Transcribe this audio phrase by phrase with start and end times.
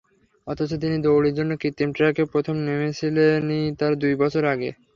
[0.47, 4.69] অথচ তিনি দৌড়ের জন্য কৃত্রিম ট্র্যাকে প্রথম নেমেছিলেনই তার দুই বছর আগে।